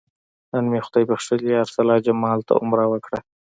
[0.51, 3.19] نن مې خدای بښلي ارسلا جمال ته عمره وکړه.